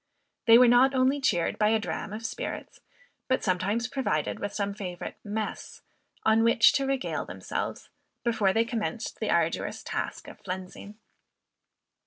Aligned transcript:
They 0.47 0.57
were 0.57 0.67
not 0.67 0.95
only 0.95 1.21
cheered 1.21 1.59
by 1.59 1.69
a 1.69 1.77
dram 1.79 2.11
of 2.11 2.25
spirits, 2.25 2.79
but 3.27 3.43
sometimes 3.43 3.87
provided 3.87 4.39
with 4.39 4.51
some 4.51 4.73
favorite 4.73 5.17
"mess," 5.23 5.83
on 6.23 6.43
which 6.43 6.73
to 6.73 6.87
regale 6.87 7.23
themselves, 7.23 7.87
before 8.23 8.51
they 8.51 8.65
commenced 8.65 9.19
the 9.19 9.29
arduous 9.29 9.83
task 9.83 10.27
of 10.27 10.41
flensing. 10.41 10.95